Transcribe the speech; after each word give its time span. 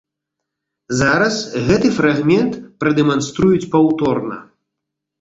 Зараз 1.01 1.35
гэты 1.69 1.87
фрагмент 1.99 2.59
прадэманструюць 2.83 3.69
паўторна. 3.79 4.45